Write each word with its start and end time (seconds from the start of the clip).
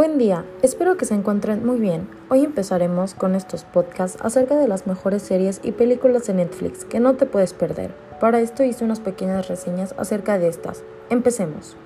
Buen 0.00 0.16
día, 0.16 0.46
espero 0.62 0.96
que 0.96 1.04
se 1.04 1.12
encuentren 1.12 1.66
muy 1.66 1.78
bien. 1.78 2.08
Hoy 2.30 2.42
empezaremos 2.42 3.12
con 3.12 3.34
estos 3.34 3.64
podcasts 3.64 4.16
acerca 4.22 4.56
de 4.56 4.66
las 4.66 4.86
mejores 4.86 5.20
series 5.20 5.60
y 5.62 5.72
películas 5.72 6.26
de 6.26 6.32
Netflix 6.32 6.86
que 6.86 7.00
no 7.00 7.16
te 7.16 7.26
puedes 7.26 7.52
perder. 7.52 7.90
Para 8.18 8.40
esto 8.40 8.64
hice 8.64 8.82
unas 8.82 8.98
pequeñas 8.98 9.48
reseñas 9.48 9.94
acerca 9.98 10.38
de 10.38 10.48
estas. 10.48 10.84
Empecemos. 11.10 11.76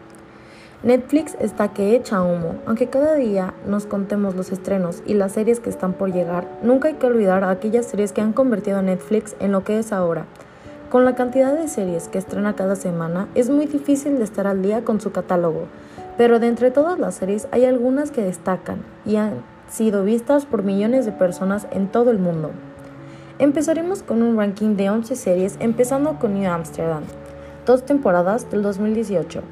Netflix 0.85 1.37
está 1.41 1.73
que 1.73 1.97
echa 1.97 2.23
humo, 2.23 2.55
aunque 2.67 2.87
cada 2.87 3.15
día 3.15 3.53
nos 3.67 3.85
contemos 3.85 4.37
los 4.37 4.53
estrenos 4.53 5.03
y 5.05 5.15
las 5.15 5.33
series 5.33 5.59
que 5.59 5.71
están 5.71 5.95
por 5.95 6.13
llegar, 6.13 6.47
nunca 6.63 6.87
hay 6.87 6.95
que 6.95 7.07
olvidar 7.09 7.43
aquellas 7.43 7.87
series 7.87 8.13
que 8.13 8.21
han 8.21 8.33
convertido 8.33 8.79
a 8.79 8.83
Netflix 8.83 9.35
en 9.41 9.51
lo 9.51 9.65
que 9.65 9.81
es 9.81 9.93
ahora. 9.93 10.27
Con 10.95 11.05
la 11.05 11.17
cantidad 11.17 11.53
de 11.53 11.67
series 11.67 12.07
que 12.07 12.19
estrena 12.19 12.55
cada 12.55 12.77
semana, 12.77 13.27
es 13.35 13.51
muy 13.51 13.67
difícil 13.67 14.17
de 14.17 14.23
estar 14.23 14.47
al 14.47 14.63
día 14.63 14.85
con 14.85 15.01
su 15.01 15.11
catálogo, 15.11 15.67
pero 16.17 16.39
de 16.39 16.47
entre 16.47 16.71
todas 16.71 17.01
las 17.01 17.17
series 17.17 17.49
hay 17.51 17.65
algunas 17.65 18.13
que 18.13 18.23
destacan 18.23 18.85
y 19.05 19.17
han 19.17 19.43
sido 19.69 20.05
vistas 20.05 20.47
por 20.47 20.63
millones 20.63 21.05
de 21.05 21.11
personas 21.11 21.67
en 21.73 21.89
todo 21.89 22.13
el 22.13 22.21
mundo. 22.21 22.53
Empezaremos 23.41 24.05
con 24.05 24.23
un 24.23 24.37
ranking 24.37 24.77
de 24.77 24.89
11 24.89 25.17
series, 25.17 25.57
empezando 25.59 26.21
con 26.21 26.35
New 26.35 26.49
Amsterdam, 26.49 27.03
dos 27.67 27.85
temporadas 27.85 28.49
del 28.53 28.63
2018. 28.63 29.43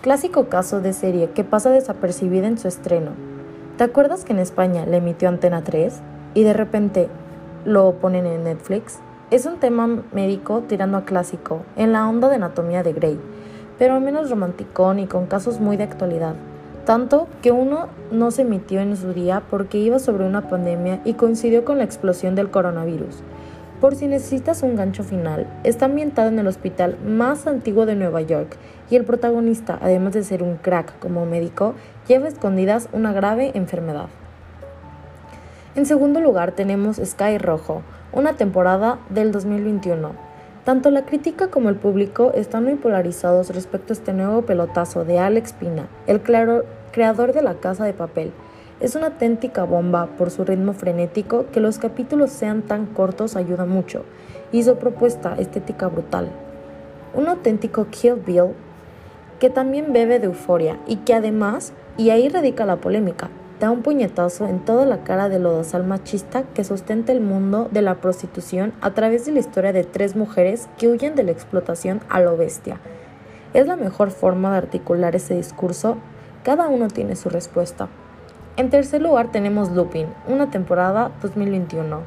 Clásico 0.00 0.48
caso 0.48 0.80
de 0.80 0.94
serie 0.94 1.28
que 1.34 1.44
pasa 1.44 1.68
desapercibida 1.68 2.46
en 2.46 2.56
su 2.56 2.66
estreno. 2.66 3.10
¿Te 3.76 3.84
acuerdas 3.84 4.24
que 4.24 4.32
en 4.32 4.38
España 4.38 4.86
le 4.86 4.96
emitió 4.96 5.28
Antena 5.28 5.62
3 5.62 6.00
y 6.32 6.44
de 6.44 6.54
repente 6.54 7.08
lo 7.66 7.92
ponen 7.96 8.24
en 8.24 8.44
Netflix? 8.44 9.00
Es 9.30 9.44
un 9.44 9.58
tema 9.58 9.86
médico 10.10 10.62
tirando 10.66 10.96
a 10.96 11.04
clásico, 11.04 11.60
en 11.76 11.92
la 11.92 12.08
onda 12.08 12.30
de 12.30 12.36
anatomía 12.36 12.82
de 12.82 12.94
Grey, 12.94 13.20
pero 13.78 14.00
menos 14.00 14.30
romanticón 14.30 15.00
y 15.00 15.06
con 15.06 15.26
casos 15.26 15.60
muy 15.60 15.76
de 15.76 15.84
actualidad. 15.84 16.34
Tanto 16.86 17.28
que 17.42 17.52
uno 17.52 17.88
no 18.10 18.30
se 18.30 18.40
emitió 18.40 18.80
en 18.80 18.96
su 18.96 19.12
día 19.12 19.42
porque 19.50 19.76
iba 19.76 19.98
sobre 19.98 20.24
una 20.24 20.48
pandemia 20.48 21.02
y 21.04 21.12
coincidió 21.12 21.66
con 21.66 21.76
la 21.76 21.84
explosión 21.84 22.36
del 22.36 22.50
coronavirus. 22.50 23.16
Por 23.82 23.96
si 23.96 24.06
necesitas 24.06 24.62
un 24.62 24.76
gancho 24.76 25.04
final, 25.04 25.46
está 25.62 25.84
ambientado 25.84 26.30
en 26.30 26.38
el 26.38 26.46
hospital 26.46 26.96
más 27.06 27.46
antiguo 27.46 27.84
de 27.84 27.96
Nueva 27.96 28.22
York 28.22 28.56
y 28.88 28.96
el 28.96 29.04
protagonista, 29.04 29.78
además 29.82 30.14
de 30.14 30.24
ser 30.24 30.42
un 30.42 30.56
crack 30.56 30.98
como 31.00 31.26
médico, 31.26 31.74
lleva 32.08 32.28
escondidas 32.28 32.88
una 32.94 33.12
grave 33.12 33.50
enfermedad. 33.52 34.06
En 35.78 35.86
segundo 35.86 36.20
lugar 36.20 36.50
tenemos 36.56 36.96
Sky 36.96 37.38
Rojo, 37.38 37.82
una 38.10 38.32
temporada 38.32 38.98
del 39.10 39.30
2021. 39.30 40.10
Tanto 40.64 40.90
la 40.90 41.06
crítica 41.06 41.52
como 41.52 41.68
el 41.68 41.76
público 41.76 42.32
están 42.34 42.64
muy 42.64 42.74
polarizados 42.74 43.50
respecto 43.50 43.92
a 43.92 43.94
este 43.94 44.12
nuevo 44.12 44.42
pelotazo 44.42 45.04
de 45.04 45.20
Alex 45.20 45.52
Pina, 45.52 45.86
el 46.08 46.20
creador 46.20 47.32
de 47.32 47.42
La 47.42 47.54
Casa 47.60 47.84
de 47.84 47.92
Papel, 47.92 48.32
es 48.80 48.96
una 48.96 49.06
auténtica 49.06 49.62
bomba 49.62 50.06
por 50.18 50.32
su 50.32 50.44
ritmo 50.44 50.72
frenético, 50.72 51.46
que 51.52 51.60
los 51.60 51.78
capítulos 51.78 52.30
sean 52.30 52.62
tan 52.62 52.86
cortos 52.86 53.36
ayuda 53.36 53.64
mucho, 53.64 54.04
y 54.50 54.64
su 54.64 54.78
propuesta 54.78 55.36
estética 55.38 55.86
brutal. 55.86 56.28
Un 57.14 57.28
auténtico 57.28 57.86
Kill 57.88 58.16
Bill 58.16 58.52
que 59.38 59.48
también 59.48 59.92
bebe 59.92 60.18
de 60.18 60.26
euforia 60.26 60.80
y 60.88 60.96
que 60.96 61.14
además, 61.14 61.72
y 61.96 62.10
ahí 62.10 62.28
radica 62.28 62.66
la 62.66 62.78
polémica, 62.78 63.30
da 63.60 63.70
un 63.70 63.82
puñetazo 63.82 64.46
en 64.46 64.60
toda 64.60 64.86
la 64.86 65.02
cara 65.02 65.28
del 65.28 65.42
lodazal 65.42 65.84
machista 65.84 66.44
que 66.54 66.64
sustenta 66.64 67.12
el 67.12 67.20
mundo 67.20 67.68
de 67.72 67.82
la 67.82 67.96
prostitución 67.96 68.72
a 68.80 68.94
través 68.94 69.26
de 69.26 69.32
la 69.32 69.40
historia 69.40 69.72
de 69.72 69.84
tres 69.84 70.14
mujeres 70.14 70.68
que 70.78 70.88
huyen 70.88 71.16
de 71.16 71.24
la 71.24 71.32
explotación 71.32 72.00
a 72.08 72.20
lo 72.20 72.36
bestia. 72.36 72.78
Es 73.54 73.66
la 73.66 73.76
mejor 73.76 74.10
forma 74.10 74.52
de 74.52 74.58
articular 74.58 75.16
ese 75.16 75.34
discurso, 75.34 75.96
cada 76.44 76.68
uno 76.68 76.88
tiene 76.88 77.16
su 77.16 77.30
respuesta. 77.30 77.88
En 78.56 78.70
tercer 78.70 79.02
lugar 79.02 79.32
tenemos 79.32 79.70
Lupin, 79.72 80.06
una 80.28 80.50
temporada 80.50 81.10
2021. 81.22 82.00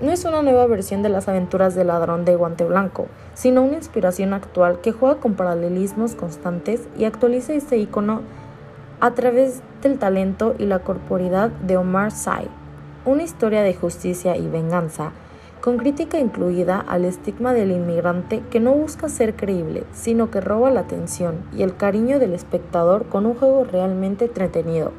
No 0.00 0.10
es 0.10 0.24
una 0.24 0.40
nueva 0.40 0.66
versión 0.66 1.02
de 1.02 1.10
las 1.10 1.28
aventuras 1.28 1.74
del 1.74 1.88
ladrón 1.88 2.24
de 2.24 2.36
guante 2.36 2.64
blanco, 2.64 3.08
sino 3.34 3.62
una 3.62 3.76
inspiración 3.76 4.32
actual 4.32 4.80
que 4.80 4.92
juega 4.92 5.16
con 5.16 5.34
paralelismos 5.34 6.14
constantes 6.14 6.88
y 6.96 7.04
actualiza 7.04 7.52
este 7.52 7.76
icono 7.76 8.22
a 9.00 9.12
través 9.12 9.62
del 9.82 9.98
talento 9.98 10.54
y 10.58 10.66
la 10.66 10.80
corporidad 10.80 11.48
de 11.48 11.76
Omar 11.76 12.12
Sy. 12.12 12.48
Una 13.06 13.22
historia 13.22 13.62
de 13.62 13.74
justicia 13.74 14.36
y 14.36 14.46
venganza, 14.46 15.12
con 15.62 15.78
crítica 15.78 16.18
incluida 16.18 16.78
al 16.78 17.04
estigma 17.04 17.52
del 17.52 17.70
inmigrante 17.70 18.42
que 18.50 18.60
no 18.60 18.72
busca 18.72 19.08
ser 19.08 19.36
creíble, 19.36 19.84
sino 19.92 20.30
que 20.30 20.40
roba 20.40 20.70
la 20.70 20.80
atención 20.80 21.36
y 21.56 21.62
el 21.62 21.76
cariño 21.76 22.18
del 22.18 22.34
espectador 22.34 23.06
con 23.06 23.26
un 23.26 23.34
juego 23.34 23.64
realmente 23.64 24.26
entretenido. 24.26 24.92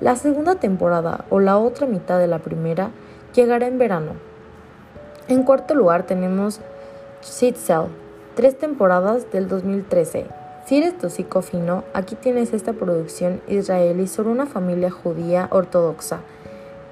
La 0.00 0.16
segunda 0.16 0.54
temporada 0.54 1.24
o 1.28 1.40
la 1.40 1.58
otra 1.58 1.86
mitad 1.86 2.18
de 2.18 2.26
la 2.26 2.38
primera 2.38 2.90
llegará 3.34 3.66
en 3.66 3.78
verano. 3.78 4.12
En 5.28 5.44
cuarto 5.44 5.74
lugar 5.74 6.06
tenemos 6.06 6.60
Seed 7.20 7.56
Cell, 7.56 7.88
tres 8.34 8.58
temporadas 8.58 9.30
del 9.30 9.48
2013. 9.48 10.39
Si 10.66 10.78
eres 10.78 10.96
tu 10.98 11.08
fino, 11.42 11.84
aquí 11.94 12.14
tienes 12.14 12.52
esta 12.52 12.72
producción 12.72 13.40
israelí 13.48 14.06
sobre 14.06 14.30
una 14.30 14.46
familia 14.46 14.90
judía 14.90 15.48
ortodoxa. 15.50 16.20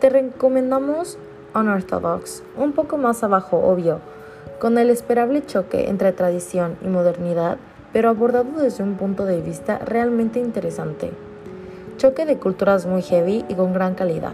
Te 0.00 0.10
recomendamos 0.10 1.18
Unorthodox, 1.54 2.42
un 2.56 2.72
poco 2.72 2.98
más 2.98 3.22
abajo, 3.22 3.58
obvio, 3.58 4.00
con 4.60 4.78
el 4.78 4.90
esperable 4.90 5.44
choque 5.46 5.88
entre 5.88 6.12
tradición 6.12 6.76
y 6.82 6.88
modernidad, 6.88 7.58
pero 7.92 8.08
abordado 8.08 8.60
desde 8.60 8.82
un 8.82 8.96
punto 8.96 9.24
de 9.24 9.40
vista 9.40 9.78
realmente 9.78 10.40
interesante 10.40 11.12
choque 11.98 12.24
de 12.24 12.38
culturas 12.38 12.86
muy 12.86 13.02
heavy 13.02 13.44
y 13.48 13.54
con 13.54 13.72
gran 13.72 13.94
calidad. 13.94 14.32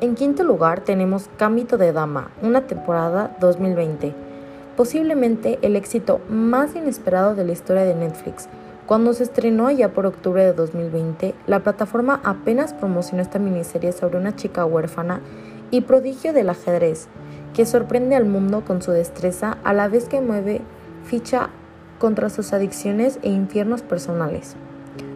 En 0.00 0.14
quinto 0.14 0.42
lugar 0.42 0.80
tenemos 0.80 1.28
Cámbito 1.36 1.76
de 1.76 1.92
Dama, 1.92 2.30
una 2.40 2.62
temporada 2.62 3.36
2020, 3.40 4.14
posiblemente 4.76 5.58
el 5.62 5.76
éxito 5.76 6.20
más 6.28 6.74
inesperado 6.74 7.34
de 7.34 7.44
la 7.44 7.52
historia 7.52 7.84
de 7.84 7.94
Netflix. 7.94 8.48
Cuando 8.86 9.12
se 9.12 9.22
estrenó 9.22 9.66
allá 9.66 9.92
por 9.92 10.06
octubre 10.06 10.44
de 10.44 10.52
2020, 10.52 11.34
la 11.46 11.60
plataforma 11.60 12.20
apenas 12.24 12.74
promocionó 12.74 13.22
esta 13.22 13.38
miniserie 13.38 13.92
sobre 13.92 14.18
una 14.18 14.34
chica 14.36 14.64
huérfana 14.64 15.20
y 15.70 15.82
prodigio 15.82 16.32
del 16.32 16.50
ajedrez, 16.50 17.08
que 17.54 17.66
sorprende 17.66 18.16
al 18.16 18.26
mundo 18.26 18.64
con 18.66 18.82
su 18.82 18.90
destreza 18.90 19.58
a 19.64 19.72
la 19.72 19.88
vez 19.88 20.08
que 20.08 20.20
mueve 20.20 20.60
ficha 21.04 21.50
contra 21.98 22.30
sus 22.30 22.52
adicciones 22.52 23.18
e 23.22 23.30
infiernos 23.30 23.82
personales 23.82 24.56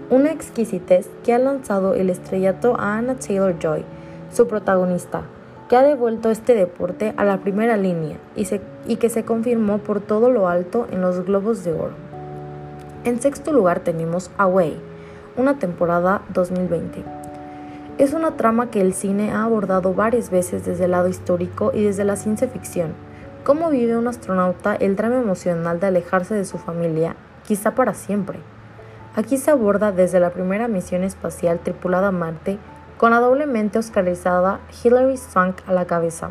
una 0.08 0.30
exquisitez 0.30 1.08
que 1.24 1.34
ha 1.34 1.38
lanzado 1.38 1.94
el 1.94 2.10
estrellato 2.10 2.78
a 2.78 2.96
Anna 2.96 3.16
Taylor 3.16 3.56
Joy, 3.58 3.84
su 4.32 4.46
protagonista, 4.46 5.22
que 5.68 5.76
ha 5.76 5.82
devuelto 5.82 6.30
este 6.30 6.54
deporte 6.54 7.12
a 7.16 7.24
la 7.24 7.38
primera 7.38 7.76
línea 7.76 8.18
y, 8.36 8.46
y, 8.86 8.96
que 8.96 9.10
se 9.10 9.24
confirmó 9.24 9.78
por 9.78 10.00
todo 10.00 10.30
lo 10.30 10.48
alto 10.48 10.86
en 10.90 11.00
los 11.00 11.24
Globos 11.24 11.64
de 11.64 11.72
Oro. 11.72 11.94
En 13.04 13.20
sexto 13.20 13.52
lugar 13.52 13.80
tenemos 13.80 14.30
Away, 14.38 14.78
una 15.36 15.58
temporada 15.58 16.22
2020. 16.32 17.02
Es 17.98 18.12
una 18.12 18.36
trama 18.36 18.70
que 18.70 18.80
el 18.80 18.94
cine 18.94 19.32
ha 19.32 19.42
abordado 19.42 19.94
varias 19.94 20.30
veces 20.30 20.64
desde 20.64 20.84
el 20.84 20.92
lado 20.92 21.08
histórico 21.08 21.72
y 21.74 21.82
desde 21.82 22.04
la 22.04 22.16
ciencia 22.16 22.46
ficción. 22.46 22.94
Cómo 23.42 23.70
vive 23.70 23.96
un 23.96 24.06
astronauta 24.06 24.74
el 24.74 24.96
drama 24.96 25.16
emocional 25.16 25.80
de 25.80 25.86
alejarse 25.86 26.34
de 26.34 26.44
su 26.44 26.58
familia, 26.58 27.16
quizá 27.46 27.74
para 27.74 27.94
siempre. 27.94 28.38
Aquí 29.14 29.38
se 29.38 29.50
aborda 29.50 29.92
desde 29.92 30.20
la 30.20 30.30
primera 30.30 30.68
misión 30.68 31.04
espacial 31.04 31.60
tripulada 31.60 32.08
a 32.08 32.12
Marte 32.12 32.58
con 32.96 33.10
la 33.10 33.20
doblemente 33.20 33.78
oscarizada 33.78 34.60
Hilary 34.82 35.16
Swank 35.16 35.60
a 35.66 35.72
la 35.72 35.86
cabeza. 35.86 36.30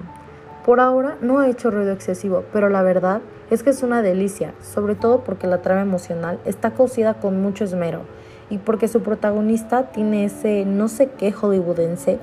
Por 0.66 0.80
ahora 0.80 1.16
no 1.22 1.40
ha 1.40 1.48
hecho 1.48 1.70
ruido 1.70 1.92
excesivo, 1.92 2.44
pero 2.52 2.70
la 2.70 2.82
verdad 2.82 3.22
es 3.52 3.62
que 3.62 3.70
es 3.70 3.84
una 3.84 4.02
delicia, 4.02 4.54
sobre 4.62 4.96
todo 4.96 5.24
porque 5.24 5.46
la 5.46 5.62
trama 5.62 5.82
emocional 5.82 6.40
está 6.44 6.72
cosida 6.72 7.16
con 7.16 7.40
mucho 7.40 7.66
esmero 7.66 8.02
y 8.50 8.58
porque 8.58 8.88
su 8.88 9.02
protagonista 9.02 9.92
tiene 9.92 10.26
ese 10.26 10.66
no 10.66 10.88
sé 10.88 11.10
qué 11.18 11.32
hollywoodense 11.32 12.18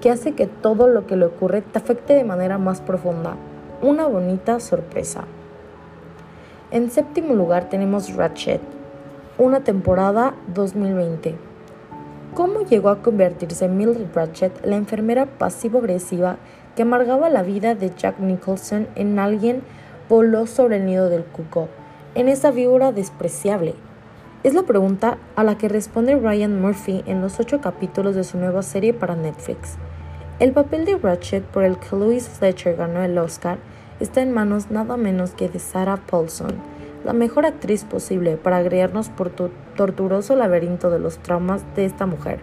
que 0.00 0.10
hace 0.10 0.32
que 0.32 0.46
todo 0.46 0.88
lo 0.88 1.06
que 1.06 1.16
le 1.16 1.26
ocurre 1.26 1.60
te 1.60 1.78
afecte 1.78 2.14
de 2.14 2.24
manera 2.24 2.56
más 2.56 2.80
profunda. 2.80 3.36
Una 3.82 4.06
bonita 4.06 4.60
sorpresa. 4.60 5.24
En 6.70 6.90
séptimo 6.90 7.34
lugar 7.34 7.68
tenemos 7.68 8.14
Ratchet, 8.14 8.60
una 9.36 9.60
temporada 9.60 10.34
2020. 10.54 11.53
¿Cómo 12.34 12.62
llegó 12.62 12.88
a 12.88 13.00
convertirse 13.00 13.68
Mildred 13.68 14.08
Ratchet, 14.12 14.66
la 14.66 14.74
enfermera 14.74 15.26
pasivo-agresiva 15.26 16.36
que 16.74 16.82
amargaba 16.82 17.30
la 17.30 17.44
vida 17.44 17.76
de 17.76 17.92
Jack 17.96 18.18
Nicholson 18.18 18.88
en 18.96 19.20
alguien 19.20 19.62
voló 20.08 20.48
sobre 20.48 20.78
el 20.78 20.86
nido 20.86 21.08
del 21.08 21.22
cuco, 21.22 21.68
en 22.16 22.26
esa 22.28 22.50
víbora 22.50 22.90
despreciable? 22.90 23.76
Es 24.42 24.52
la 24.52 24.64
pregunta 24.64 25.18
a 25.36 25.44
la 25.44 25.56
que 25.56 25.68
responde 25.68 26.16
Ryan 26.16 26.60
Murphy 26.60 27.04
en 27.06 27.20
los 27.20 27.38
ocho 27.38 27.60
capítulos 27.60 28.16
de 28.16 28.24
su 28.24 28.36
nueva 28.36 28.62
serie 28.62 28.92
para 28.92 29.14
Netflix. 29.14 29.76
El 30.40 30.50
papel 30.50 30.86
de 30.86 30.98
Ratchet 30.98 31.44
por 31.44 31.62
el 31.62 31.78
que 31.78 31.94
Louis 31.94 32.28
Fletcher 32.28 32.74
ganó 32.74 33.04
el 33.04 33.16
Oscar 33.16 33.58
está 34.00 34.22
en 34.22 34.32
manos 34.32 34.72
nada 34.72 34.96
menos 34.96 35.30
que 35.30 35.48
de 35.48 35.60
Sarah 35.60 36.00
Paulson 36.10 36.73
la 37.04 37.12
mejor 37.12 37.46
actriz 37.46 37.84
posible 37.84 38.36
para 38.36 38.62
guiarnos 38.62 39.10
por 39.10 39.30
tu 39.30 39.50
torturoso 39.76 40.34
laberinto 40.36 40.90
de 40.90 40.98
los 40.98 41.18
traumas 41.18 41.62
de 41.76 41.84
esta 41.84 42.06
mujer. 42.06 42.40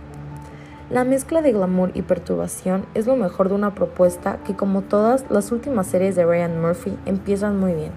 La 0.91 1.03
mezcla 1.03 1.41
de 1.41 1.53
glamour 1.53 1.91
y 1.93 2.01
perturbación 2.01 2.85
es 2.93 3.07
lo 3.07 3.15
mejor 3.15 3.49
de 3.49 3.55
una 3.55 3.73
propuesta 3.73 4.39
que 4.45 4.55
como 4.55 4.81
todas 4.81 5.25
las 5.29 5.51
últimas 5.51 5.87
series 5.87 6.15
de 6.15 6.25
Ryan 6.25 6.61
Murphy 6.61 6.97
empiezan 7.05 7.59
muy 7.59 7.73
bien, 7.73 7.91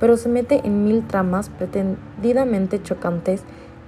pero 0.00 0.16
se 0.16 0.28
mete 0.28 0.66
en 0.66 0.84
mil 0.84 1.06
tramas 1.06 1.50
pretendidamente 1.50 2.82
chocantes 2.82 3.42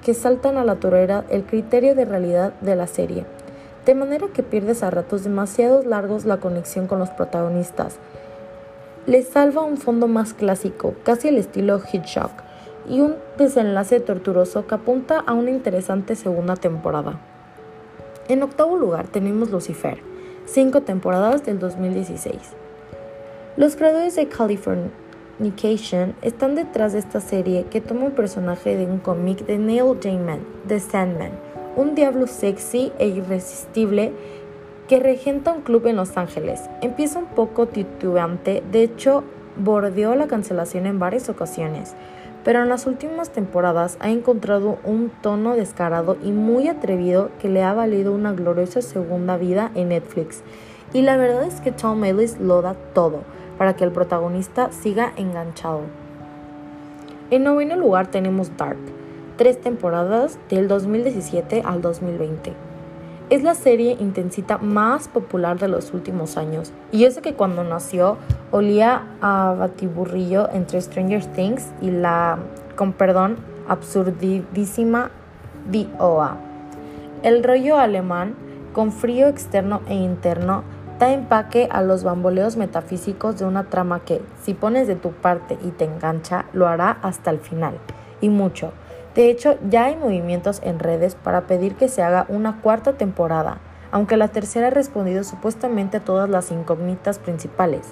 que 0.05 0.15
saltan 0.15 0.57
a 0.57 0.65
la 0.65 0.77
torera 0.77 1.25
el 1.31 1.45
criterio 1.45 1.95
de 1.95 2.05
realidad 2.05 2.53
de 2.61 2.77
la 2.77 2.87
serie, 2.87 3.25
de 3.87 3.95
manera 3.95 4.27
que 4.33 4.43
pierdes 4.43 4.83
a 4.83 4.91
ratos 4.91 5.25
demasiados 5.25 5.87
largos 5.87 6.25
la 6.25 6.37
conexión 6.37 6.87
con 6.87 6.99
los 6.99 7.11
protagonistas. 7.11 7.99
Le 9.07 9.23
salva 9.23 9.63
un 9.63 9.79
fondo 9.79 10.09
más 10.09 10.35
clásico, 10.35 10.95
casi 11.05 11.29
el 11.29 11.39
estilo 11.39 11.81
Hitchcock, 11.81 12.33
y 12.89 13.01
un 13.01 13.17
desenlace 13.39 14.01
torturoso 14.01 14.67
que 14.67 14.75
apunta 14.75 15.21
a 15.21 15.33
una 15.33 15.51
interesante 15.51 16.17
segunda 16.17 16.57
temporada. 16.57 17.19
En 18.29 18.43
octavo 18.43 18.77
lugar 18.77 19.09
tenemos 19.09 19.51
Lucifer, 19.51 19.99
cinco 20.45 20.83
temporadas 20.83 21.45
del 21.45 21.59
2016. 21.59 22.37
Los 23.57 23.77
creadores 23.77 24.17
de 24.17 24.29
Californication 24.29 26.15
están 26.23 26.55
detrás 26.55 26.93
de 26.93 26.99
esta 26.99 27.21
serie 27.21 27.67
que 27.71 27.81
toma 27.81 28.05
un 28.07 28.13
personaje 28.13 28.77
de 28.77 28.85
un 28.85 28.99
cómic 28.99 29.47
de 29.47 29.59
Neil 29.59 29.99
Gaiman, 30.01 30.41
The 30.69 30.79
Sandman, 30.79 31.33
un 31.77 31.95
diablo 31.95 32.27
sexy 32.27 32.93
e 32.99 33.09
irresistible 33.09 34.13
que 34.91 34.99
regenta 34.99 35.53
un 35.53 35.61
club 35.61 35.87
en 35.87 35.95
Los 35.95 36.17
Ángeles. 36.17 36.69
Empieza 36.81 37.21
un 37.21 37.27
poco 37.27 37.69
titubeante, 37.69 38.61
de 38.73 38.83
hecho 38.83 39.23
bordeó 39.57 40.17
la 40.17 40.27
cancelación 40.27 40.85
en 40.85 40.99
varias 40.99 41.29
ocasiones, 41.29 41.95
pero 42.43 42.61
en 42.61 42.69
las 42.69 42.89
últimas 42.89 43.31
temporadas 43.31 43.97
ha 44.01 44.11
encontrado 44.11 44.81
un 44.83 45.13
tono 45.23 45.55
descarado 45.55 46.17
y 46.25 46.33
muy 46.33 46.67
atrevido 46.67 47.31
que 47.39 47.49
le 47.49 47.63
ha 47.63 47.73
valido 47.73 48.13
una 48.13 48.33
gloriosa 48.33 48.83
segunda 48.83 49.37
vida 49.37 49.71
en 49.77 49.91
Netflix. 49.91 50.43
Y 50.93 51.03
la 51.03 51.17
verdad 51.17 51.45
es 51.45 51.61
que 51.61 51.71
Tom 51.71 52.03
Ellis 52.03 52.41
lo 52.41 52.61
da 52.61 52.75
todo 52.93 53.21
para 53.59 53.77
que 53.77 53.85
el 53.85 53.93
protagonista 53.93 54.73
siga 54.73 55.13
enganchado. 55.17 55.83
En 57.31 57.45
noveno 57.45 57.77
lugar 57.77 58.09
tenemos 58.09 58.57
Dark, 58.57 58.81
tres 59.37 59.61
temporadas 59.61 60.41
del 60.49 60.67
2017 60.67 61.63
al 61.65 61.81
2020. 61.81 62.71
Es 63.31 63.45
la 63.45 63.55
serie 63.55 63.97
intensita 64.01 64.59
más 64.59 65.07
popular 65.07 65.57
de 65.61 65.69
los 65.69 65.95
últimos 65.95 66.37
años, 66.37 66.73
y 66.91 67.05
eso 67.05 67.23
que 67.23 67.35
cuando 67.35 67.63
nació 67.63 68.17
olía 68.51 69.07
a 69.21 69.55
batiburrillo 69.57 70.51
entre 70.53 70.81
Stranger 70.81 71.25
Things 71.27 71.71
y 71.81 71.93
la, 71.93 72.39
con 72.75 72.93
perdón, 72.93 73.37
absurdísima 73.69 75.13
DOA. 75.71 76.39
El 77.23 77.45
rollo 77.45 77.79
alemán, 77.79 78.35
con 78.73 78.91
frío 78.91 79.29
externo 79.29 79.81
e 79.87 79.95
interno, 79.95 80.65
da 80.99 81.13
empaque 81.13 81.69
a 81.71 81.83
los 81.83 82.03
bamboleos 82.03 82.57
metafísicos 82.57 83.39
de 83.39 83.45
una 83.45 83.63
trama 83.63 84.01
que, 84.01 84.21
si 84.43 84.55
pones 84.55 84.89
de 84.89 84.97
tu 84.97 85.13
parte 85.13 85.57
y 85.65 85.69
te 85.69 85.85
engancha, 85.85 86.47
lo 86.53 86.67
hará 86.67 86.99
hasta 87.01 87.31
el 87.31 87.39
final, 87.39 87.75
y 88.21 88.29
mucho. 88.29 88.73
De 89.15 89.29
hecho, 89.29 89.57
ya 89.69 89.87
hay 89.87 89.97
movimientos 89.97 90.61
en 90.63 90.79
redes 90.79 91.17
para 91.17 91.43
pedir 91.43 91.75
que 91.75 91.89
se 91.89 92.03
haga 92.03 92.27
una 92.29 92.61
cuarta 92.61 92.93
temporada, 92.93 93.59
aunque 93.91 94.17
la 94.17 94.29
tercera 94.29 94.69
ha 94.69 94.71
respondido 94.71 95.25
supuestamente 95.25 95.97
a 95.97 96.05
todas 96.05 96.31
las 96.31 96.53
incógnitas 96.53 97.19
principales, 97.19 97.83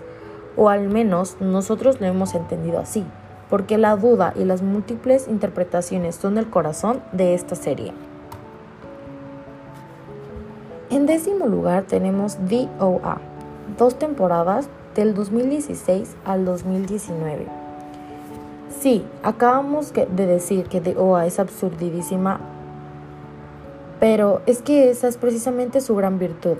o 0.56 0.68
al 0.68 0.88
menos 0.88 1.36
nosotros 1.40 2.00
lo 2.00 2.06
hemos 2.06 2.34
entendido 2.34 2.78
así, 2.78 3.04
porque 3.50 3.78
la 3.78 3.96
duda 3.96 4.32
y 4.36 4.44
las 4.44 4.62
múltiples 4.62 5.26
interpretaciones 5.26 6.14
son 6.14 6.38
el 6.38 6.48
corazón 6.48 7.02
de 7.12 7.34
esta 7.34 7.56
serie. 7.56 7.92
En 10.90 11.06
décimo 11.06 11.46
lugar 11.46 11.82
tenemos 11.82 12.38
DOA, 12.48 13.18
dos 13.76 13.98
temporadas 13.98 14.68
del 14.94 15.14
2016 15.14 16.16
al 16.24 16.44
2019. 16.44 17.67
Sí, 18.70 19.04
acabamos 19.22 19.92
de 19.92 20.26
decir 20.26 20.66
que 20.66 20.80
The 20.80 20.96
OA 20.96 21.26
es 21.26 21.40
absurdidísima, 21.40 22.38
pero 23.98 24.42
es 24.46 24.62
que 24.62 24.90
esa 24.90 25.08
es 25.08 25.16
precisamente 25.16 25.80
su 25.80 25.96
gran 25.96 26.18
virtud. 26.18 26.58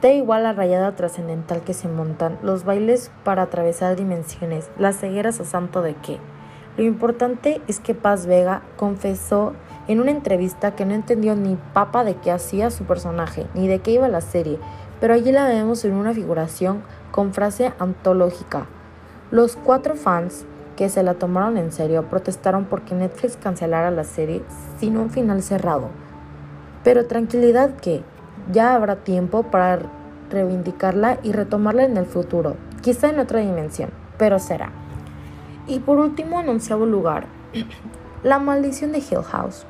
Da 0.00 0.10
igual 0.10 0.44
la 0.44 0.52
rayada 0.52 0.94
trascendental 0.94 1.62
que 1.62 1.74
se 1.74 1.88
montan, 1.88 2.38
los 2.42 2.64
bailes 2.64 3.10
para 3.24 3.42
atravesar 3.42 3.96
dimensiones, 3.96 4.70
las 4.78 4.98
cegueras 4.98 5.40
a 5.40 5.44
santo 5.44 5.82
de 5.82 5.94
qué. 5.94 6.18
Lo 6.76 6.84
importante 6.84 7.60
es 7.66 7.80
que 7.80 7.94
Paz 7.94 8.26
Vega 8.26 8.62
confesó 8.76 9.52
en 9.88 10.00
una 10.00 10.12
entrevista 10.12 10.76
que 10.76 10.84
no 10.84 10.94
entendió 10.94 11.34
ni 11.34 11.58
papa 11.72 12.04
de 12.04 12.14
qué 12.14 12.30
hacía 12.30 12.70
su 12.70 12.84
personaje, 12.84 13.46
ni 13.54 13.66
de 13.66 13.80
qué 13.80 13.90
iba 13.90 14.06
la 14.06 14.20
serie, 14.20 14.60
pero 15.00 15.14
allí 15.14 15.32
la 15.32 15.48
vemos 15.48 15.84
en 15.84 15.94
una 15.94 16.14
figuración 16.14 16.82
con 17.10 17.34
frase 17.34 17.72
antológica. 17.80 18.66
Los 19.32 19.56
cuatro 19.56 19.96
fans 19.96 20.46
que 20.78 20.88
se 20.88 21.02
la 21.02 21.14
tomaron 21.14 21.56
en 21.56 21.72
serio 21.72 22.04
protestaron 22.08 22.64
porque 22.66 22.94
Netflix 22.94 23.36
cancelara 23.36 23.90
la 23.90 24.04
serie 24.04 24.44
sin 24.78 24.96
un 24.96 25.10
final 25.10 25.42
cerrado. 25.42 25.88
Pero 26.84 27.08
tranquilidad 27.08 27.74
que 27.74 28.04
ya 28.52 28.76
habrá 28.76 28.94
tiempo 28.94 29.42
para 29.42 29.80
reivindicarla 30.30 31.18
y 31.24 31.32
retomarla 31.32 31.82
en 31.82 31.96
el 31.96 32.06
futuro, 32.06 32.54
quizá 32.80 33.10
en 33.10 33.18
otra 33.18 33.40
dimensión, 33.40 33.90
pero 34.18 34.38
será. 34.38 34.70
Y 35.66 35.80
por 35.80 35.98
último, 35.98 36.38
anunciado 36.38 36.86
lugar, 36.86 37.26
La 38.22 38.38
maldición 38.38 38.92
de 38.92 38.98
Hill 38.98 39.24
House. 39.24 39.66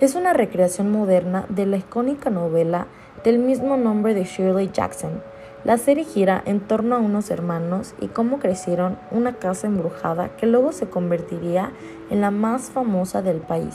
Es 0.00 0.14
una 0.14 0.34
recreación 0.34 0.92
moderna 0.92 1.46
de 1.48 1.66
la 1.66 1.78
icónica 1.78 2.30
novela 2.30 2.86
del 3.24 3.40
mismo 3.40 3.76
nombre 3.76 4.14
de 4.14 4.22
Shirley 4.22 4.70
Jackson, 4.72 5.20
la 5.64 5.78
serie 5.78 6.04
gira 6.04 6.42
en 6.44 6.60
torno 6.60 6.94
a 6.94 6.98
unos 6.98 7.30
hermanos 7.30 7.94
y 8.00 8.08
cómo 8.08 8.38
crecieron 8.38 8.98
una 9.10 9.36
casa 9.36 9.66
embrujada 9.66 10.28
que 10.36 10.46
luego 10.46 10.72
se 10.72 10.86
convertiría 10.86 11.72
en 12.10 12.20
la 12.20 12.30
más 12.30 12.70
famosa 12.70 13.22
del 13.22 13.38
país. 13.38 13.74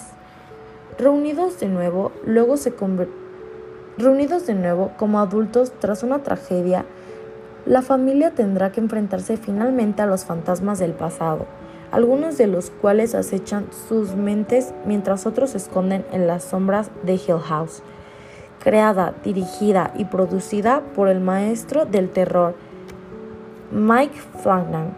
Reunidos 0.99 1.59
de 1.59 1.67
nuevo, 1.67 2.11
luego 2.25 2.57
se 2.57 2.73
Reunidos 3.97 4.45
de 4.45 4.53
nuevo 4.53 4.91
como 4.97 5.19
adultos 5.19 5.73
tras 5.79 6.03
una 6.03 6.19
tragedia, 6.19 6.85
la 7.65 7.81
familia 7.81 8.31
tendrá 8.31 8.71
que 8.71 8.79
enfrentarse 8.79 9.35
finalmente 9.35 10.01
a 10.01 10.05
los 10.05 10.25
fantasmas 10.25 10.79
del 10.79 10.93
pasado, 10.93 11.47
algunos 11.91 12.37
de 12.37 12.47
los 12.47 12.69
cuales 12.69 13.15
acechan 13.15 13.67
sus 13.87 14.15
mentes 14.15 14.73
mientras 14.85 15.25
otros 15.25 15.49
se 15.49 15.57
esconden 15.57 16.05
en 16.11 16.27
las 16.27 16.43
sombras 16.43 16.91
de 17.03 17.15
Hill 17.15 17.39
House 17.43 17.81
creada, 18.59 19.13
dirigida 19.23 19.91
y 19.95 20.05
producida 20.05 20.81
por 20.95 21.07
el 21.07 21.19
maestro 21.19 21.85
del 21.85 22.09
terror 22.09 22.55
Mike 23.71 24.19
Flanagan. 24.41 24.93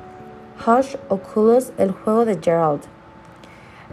Hush 0.66 0.96
Oculus, 1.10 1.72
el 1.78 1.92
juego 1.92 2.24
de 2.24 2.38
Gerald. 2.40 2.82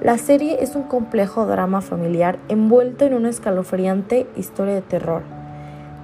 La 0.00 0.18
serie 0.18 0.62
es 0.62 0.76
un 0.76 0.84
complejo 0.84 1.46
drama 1.46 1.80
familiar 1.80 2.38
envuelto 2.48 3.04
en 3.04 3.14
una 3.14 3.30
escalofriante 3.30 4.26
historia 4.36 4.74
de 4.74 4.82
terror. 4.82 5.22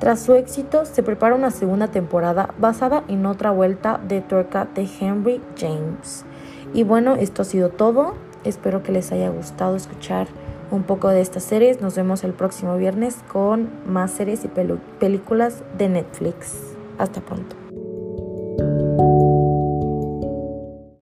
Tras 0.00 0.21
su 0.21 0.35
éxito, 0.35 0.85
se 0.87 1.02
prepara 1.02 1.35
una 1.35 1.50
segunda 1.50 1.88
temporada 1.88 2.52
basada 2.59 3.04
en 3.09 3.26
otra 3.26 3.50
vuelta 3.52 4.00
de 4.09 4.21
tuerca 4.23 4.66
de 4.75 4.88
Henry 5.00 5.40
James. 5.56 6.25
Y 6.73 6.83
bueno, 6.83 7.14
esto 7.14 7.42
ha 7.42 7.44
sido 7.44 7.68
todo. 7.68 8.14
Espero 8.42 8.83
que 8.83 8.92
les 8.92 9.12
haya 9.12 9.28
gustado 9.28 9.76
escuchar 9.76 10.26
un 10.71 10.83
poco 10.83 11.09
de 11.09 11.21
estas 11.21 11.44
series. 11.44 11.80
Nos 11.80 11.97
vemos 11.97 12.25
el 12.25 12.33
próximo 12.33 12.76
viernes 12.76 13.16
con 13.33 13.68
más 13.87 14.11
series 14.12 14.44
y 14.44 14.49
películas 14.99 15.62
de 15.78 15.88
Netflix. 15.88 16.54
Hasta 16.99 17.21
pronto. 17.21 17.63